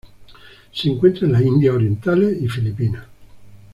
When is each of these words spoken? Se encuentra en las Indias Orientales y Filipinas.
Se 0.73 0.89
encuentra 0.89 1.27
en 1.27 1.33
las 1.33 1.43
Indias 1.43 1.75
Orientales 1.75 2.35
y 2.41 2.47
Filipinas. 2.47 3.05